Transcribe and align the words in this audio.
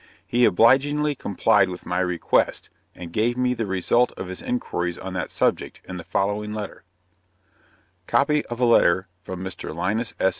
He 0.25 0.45
obligingly 0.45 1.13
complied 1.13 1.69
with 1.69 1.85
my 1.85 1.99
request, 1.99 2.71
and 2.95 3.13
gave 3.13 3.37
me 3.37 3.53
the 3.53 3.67
result 3.67 4.11
of 4.13 4.29
his 4.29 4.41
inquiries 4.41 4.97
on 4.97 5.13
that 5.13 5.29
subject, 5.29 5.79
in 5.87 5.97
the 5.97 6.03
following 6.03 6.55
letter: 6.55 6.83
Copy 8.07 8.43
of 8.47 8.59
a 8.59 8.65
letter 8.65 9.05
from 9.21 9.43
Mr. 9.43 9.75
Linus 9.75 10.15
S. 10.19 10.29